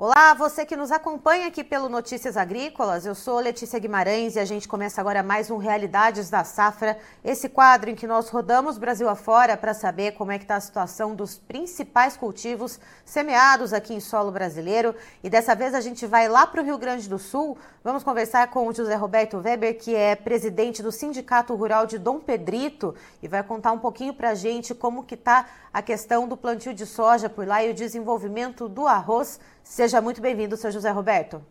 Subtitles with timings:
[0.00, 4.44] Olá, você que nos acompanha aqui pelo Notícias Agrícolas, eu sou Letícia Guimarães e a
[4.44, 9.08] gente começa agora mais um Realidades da Safra, esse quadro em que nós rodamos Brasil
[9.08, 13.98] afora para saber como é que está a situação dos principais cultivos semeados aqui em
[13.98, 14.94] solo brasileiro.
[15.20, 18.48] E dessa vez a gente vai lá para o Rio Grande do Sul, vamos conversar
[18.52, 23.26] com o José Roberto Weber, que é presidente do Sindicato Rural de Dom Pedrito e
[23.26, 26.86] vai contar um pouquinho para a gente como que está a questão do plantio de
[26.86, 29.40] soja por lá e o desenvolvimento do arroz.
[29.62, 31.42] Seja muito bem-vindo, seu José Roberto.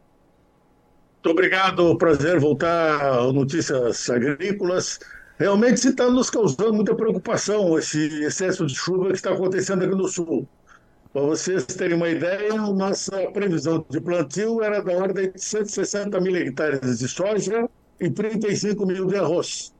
[1.16, 4.99] Muito obrigado, prazer voltar ao Notícias Agrícolas.
[5.38, 10.07] Realmente está nos causando muita preocupação esse excesso de chuva que está acontecendo aqui no
[10.07, 10.48] sul.
[11.13, 16.35] Para vocês terem uma ideia, nossa previsão de plantio era da ordem de 160 mil
[16.35, 19.73] hectares de soja e 35 mil de arroz.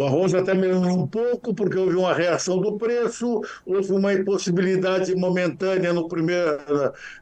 [0.00, 5.14] O arroz até melhorou um pouco, porque houve uma reação do preço, houve uma impossibilidade
[5.14, 6.56] momentânea no primeiro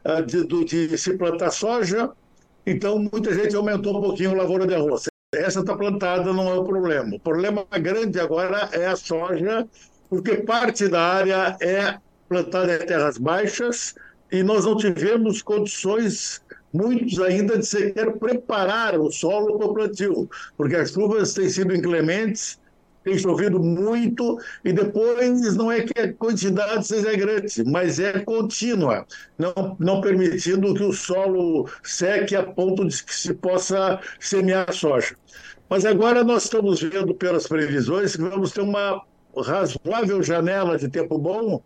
[0.05, 2.09] uh, de, de, se plantar soja,
[2.65, 5.07] então muita gente aumentou um pouquinho a lavoura de arroz.
[5.35, 7.17] Essa está plantada, não é o problema.
[7.17, 9.67] O problema grande agora é a soja,
[10.09, 11.97] porque parte da área é
[12.29, 13.93] plantada em terras baixas
[14.31, 16.41] e nós não tivemos condições
[16.71, 21.75] muitos ainda de sequer preparar o solo para o plantio, porque as chuvas têm sido
[21.75, 22.57] inclementes
[23.09, 29.05] tem chovido muito e depois não é que a quantidade seja grande, mas é contínua,
[29.37, 35.15] não, não permitindo que o solo seque a ponto de que se possa semear soja.
[35.67, 39.03] Mas agora nós estamos vendo pelas previsões que vamos ter uma
[39.35, 41.63] razoável janela de tempo bom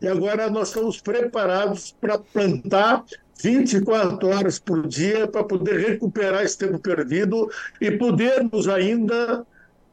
[0.00, 3.04] e agora nós estamos preparados para plantar
[3.42, 9.46] 24 horas por dia para poder recuperar esse tempo perdido e podermos ainda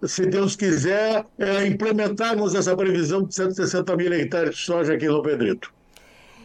[0.08, 5.22] se Deus quiser, é, implementarmos essa previsão de 160 mil hectares de soja aqui no
[5.22, 5.74] Pedrito.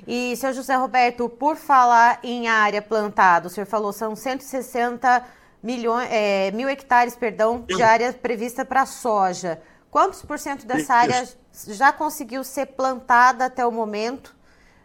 [0.07, 5.25] E, senhor José Roberto, por falar em área plantada, o senhor falou são 160
[5.63, 9.61] milhões, é, mil hectares perdão, de área prevista para soja.
[9.91, 11.27] Quantos por cento dessa área
[11.69, 14.37] já conseguiu ser plantada até o momento?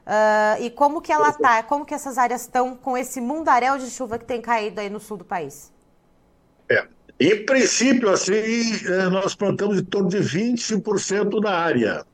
[0.01, 1.61] Uh, e como que ela está?
[1.63, 4.99] Como que essas áreas estão com esse mundaréu de chuva que tem caído aí no
[4.99, 5.71] sul do país?
[6.69, 6.87] É,
[7.27, 12.05] em princípio, assim, é, nós plantamos em torno de 20% da área.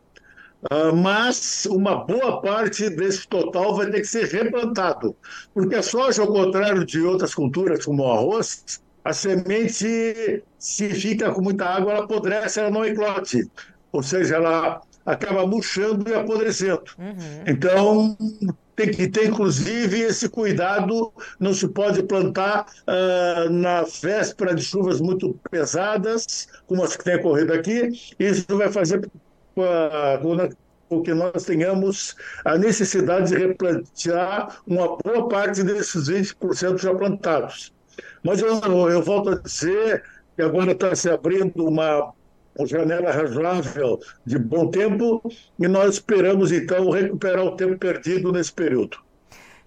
[0.69, 5.15] Ah, mas uma boa parte desse total vai ter que ser replantado,
[5.53, 11.31] porque a soja, ao contrário de outras culturas, como o arroz, a semente, se fica
[11.31, 13.49] com muita água, ela apodrece, ela não eclote.
[13.91, 16.83] Ou seja, ela acaba murchando e apodrecendo.
[16.97, 17.43] Uhum.
[17.47, 18.17] Então,
[18.77, 21.11] tem que ter, inclusive, esse cuidado.
[21.39, 27.15] Não se pode plantar uh, na véspera de chuvas muito pesadas, como as que têm
[27.15, 27.91] ocorrido aqui.
[28.19, 29.03] Isso vai fazer
[29.57, 30.55] uh,
[30.87, 37.73] com que nós tenhamos a necessidade de replantear uma boa parte desses 20% já plantados.
[38.23, 40.03] Mas eu, eu volto a dizer
[40.35, 42.13] que agora está se abrindo uma
[42.65, 45.21] janela razoável de bom tempo
[45.59, 48.97] e nós esperamos então recuperar o tempo perdido nesse período.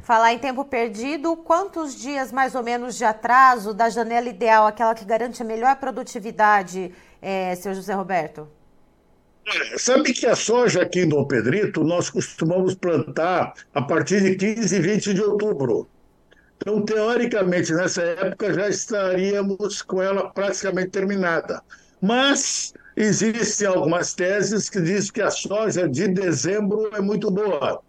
[0.01, 4.95] Falar em tempo perdido, quantos dias mais ou menos de atraso da janela ideal, aquela
[4.95, 8.49] que garante a melhor produtividade, é, seu José Roberto?
[9.77, 14.81] Sabe que a soja aqui no Pedrito nós costumamos plantar a partir de 15 e
[14.81, 15.89] 20 de outubro.
[16.57, 21.63] Então, teoricamente, nessa época já estaríamos com ela praticamente terminada.
[22.01, 27.81] Mas existem algumas teses que dizem que a soja de dezembro é muito boa.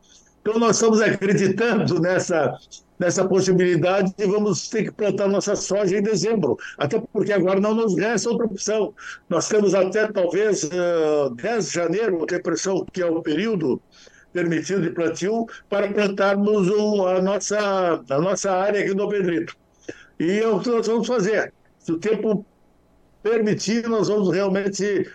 [0.42, 2.58] Então, nós estamos acreditando nessa,
[2.98, 7.76] nessa possibilidade e vamos ter que plantar nossa soja em dezembro, até porque agora não
[7.76, 8.94] nos resta outra opção.
[9.30, 13.80] Nós temos até talvez uh, 10 de janeiro, a impressão que é o período
[14.34, 16.68] permitido de plantio, para plantarmos
[17.08, 19.56] a, nossa, a nossa área aqui no Pedrito.
[20.20, 21.54] E é o que nós vamos fazer.
[21.80, 22.46] Se o tempo
[23.22, 25.10] permitir, nós vamos realmente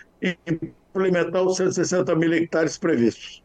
[0.93, 3.43] implementar os 160 mil hectares previstos.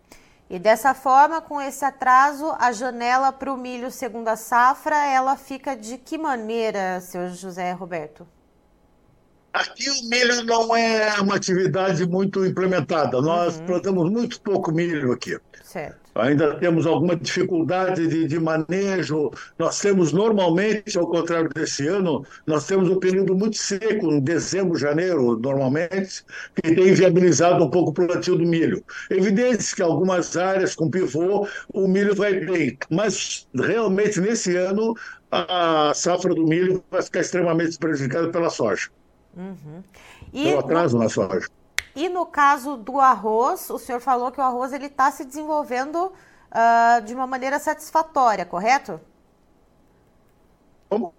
[0.48, 5.74] E dessa forma, com esse atraso, a janela para o milho segunda safra, ela fica
[5.74, 8.26] de que maneira, seu José Roberto?
[9.52, 13.20] Aqui o milho não é uma atividade muito implementada.
[13.20, 13.66] Nós uhum.
[13.66, 15.38] plantamos muito pouco milho aqui.
[15.62, 16.01] Certo.
[16.14, 19.30] Ainda temos alguma dificuldade de, de, manejo.
[19.58, 24.78] Nós temos normalmente, ao contrário desse ano, nós temos um período muito seco, em dezembro,
[24.78, 26.22] janeiro, normalmente,
[26.54, 28.84] que tem viabilizado um pouco o plantio do milho.
[29.10, 34.94] Evidente que algumas áreas com pivô o milho vai bem, mas realmente nesse ano
[35.30, 38.90] a safra do milho vai ficar extremamente prejudicada pela soja.
[39.34, 39.82] Uhum.
[40.32, 41.46] E pelo atraso na soja.
[41.94, 46.06] E no caso do arroz, o senhor falou que o arroz ele está se desenvolvendo
[46.06, 49.00] uh, de uma maneira satisfatória, correto?
[50.88, 51.14] Como?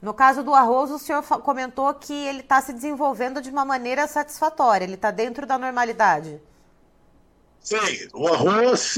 [0.00, 4.06] No caso do arroz, o senhor comentou que ele está se desenvolvendo de uma maneira
[4.06, 6.40] satisfatória, ele está dentro da normalidade.
[7.60, 7.76] Sim,
[8.14, 8.96] o arroz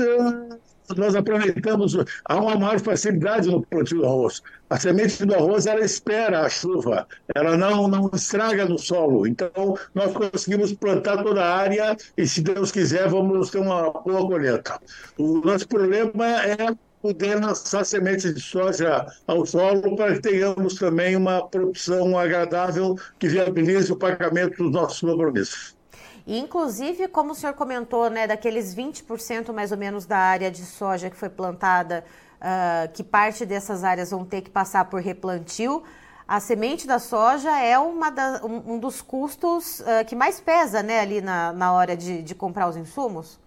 [0.96, 4.42] nós aproveitamos, há uma maior facilidade no plantio do arroz.
[4.68, 9.26] A semente do arroz, ela espera a chuva, ela não, não estraga no solo.
[9.26, 14.26] Então, nós conseguimos plantar toda a área e, se Deus quiser, vamos ter uma boa
[14.26, 14.80] colheita.
[15.18, 21.16] O nosso problema é poder lançar sementes de soja ao solo para que tenhamos também
[21.16, 25.81] uma produção agradável que viabilize o pagamento dos nossos compromissos.
[26.26, 30.64] E, inclusive, como o senhor comentou, né, daqueles 20% mais ou menos da área de
[30.64, 32.04] soja que foi plantada,
[32.40, 35.82] uh, que parte dessas áreas vão ter que passar por replantio,
[36.26, 40.82] a semente da soja é uma da, um, um, dos custos uh, que mais pesa
[40.82, 43.38] né, ali na, na hora de, de comprar os insumos?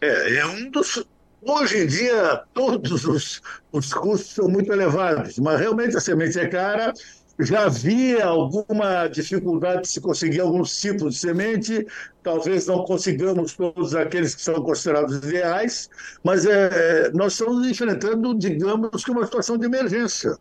[0.00, 1.04] É, é um dos.
[1.46, 6.48] Hoje em dia, todos os, os custos são muito elevados, mas realmente a semente é
[6.48, 6.92] cara
[7.38, 11.86] já havia alguma dificuldade de se conseguir alguns tipos de semente,
[12.22, 15.90] talvez não consigamos todos aqueles que são considerados ideais,
[16.22, 20.36] mas é, nós estamos enfrentando, digamos que uma situação de emergência.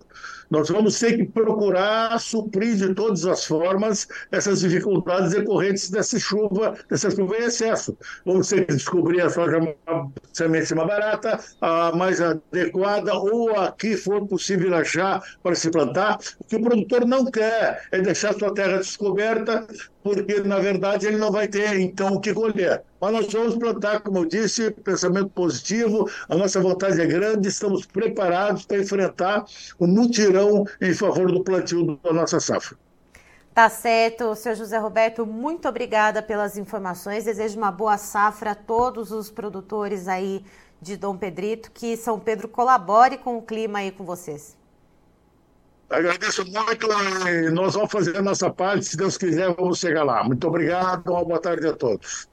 [0.53, 6.77] Nós vamos ter que procurar suprir de todas as formas essas dificuldades decorrentes dessa chuva,
[6.87, 7.97] dessa chuva em excesso.
[8.23, 9.75] Vamos ter que descobrir a soja
[10.31, 16.19] semente mais barata, a mais adequada, ou a que for possível achar para se plantar.
[16.39, 19.65] O que o produtor não quer é deixar sua terra descoberta
[20.03, 22.83] porque, na verdade, ele não vai ter, então, o que colher.
[23.03, 27.85] Mas nós vamos plantar, como eu disse, pensamento positivo, a nossa vontade é grande, estamos
[27.85, 29.43] preparados para enfrentar
[29.77, 32.77] o mutirão em favor do plantio da nossa safra.
[33.53, 37.25] Tá certo, seu José Roberto, muito obrigada pelas informações.
[37.25, 40.41] Desejo uma boa safra a todos os produtores aí
[40.81, 44.55] de Dom Pedrito, que São Pedro colabore com o clima aí com vocês.
[45.89, 46.87] Agradeço muito
[47.27, 48.85] e nós vamos fazer a nossa parte.
[48.85, 50.23] Se Deus quiser, vamos chegar lá.
[50.23, 51.11] Muito obrigado.
[51.11, 52.27] Uma boa tarde a todos.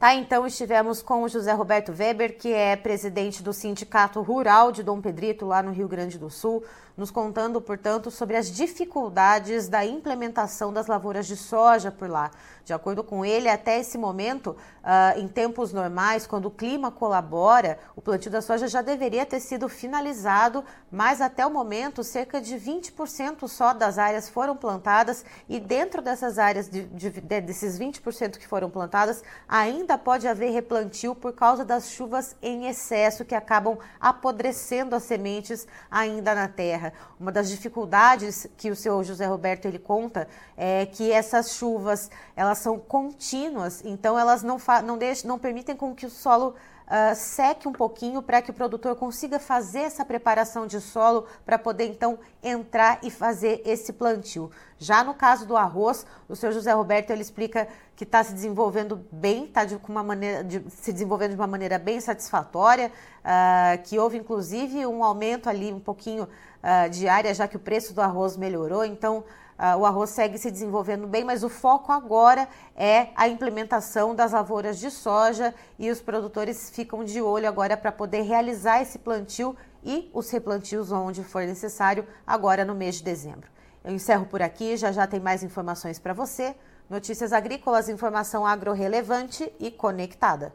[0.00, 4.82] Tá, então estivemos com o José Roberto Weber, que é presidente do Sindicato Rural de
[4.82, 6.64] Dom Pedrito, lá no Rio Grande do Sul
[7.00, 12.30] nos contando, portanto, sobre as dificuldades da implementação das lavouras de soja por lá.
[12.62, 17.78] De acordo com ele, até esse momento, uh, em tempos normais, quando o clima colabora,
[17.96, 22.54] o plantio da soja já deveria ter sido finalizado, mas até o momento, cerca de
[22.56, 28.36] 20% só das áreas foram plantadas e dentro dessas áreas, de, de, de, desses 20%
[28.36, 33.78] que foram plantadas, ainda pode haver replantio por causa das chuvas em excesso que acabam
[34.00, 36.92] apodrecendo as sementes ainda na terra.
[37.18, 42.58] Uma das dificuldades que o seu José Roberto ele conta é que essas chuvas elas
[42.58, 46.54] são contínuas, então elas não, não, deixam, não permitem com que o solo
[46.90, 51.58] uh, seque um pouquinho para que o produtor consiga fazer essa preparação de solo para
[51.58, 54.50] poder então entrar e fazer esse plantio.
[54.78, 59.06] Já no caso do arroz, o seu José Roberto ele explica que está se desenvolvendo
[59.12, 62.90] bem, está de, uma maneira, de, se desenvolvendo de uma maneira bem satisfatória,
[63.20, 67.60] uh, que houve inclusive um aumento ali um pouquinho uh, de área, já que o
[67.60, 68.84] preço do arroz melhorou.
[68.84, 69.22] Então,
[69.60, 74.32] Uh, o arroz segue se desenvolvendo bem, mas o foco agora é a implementação das
[74.32, 79.54] lavouras de soja e os produtores ficam de olho agora para poder realizar esse plantio
[79.84, 83.50] e os replantios onde for necessário agora no mês de dezembro.
[83.84, 86.56] Eu encerro por aqui, já já tem mais informações para você.
[86.88, 90.54] Notícias agrícolas, informação agro relevante e conectada.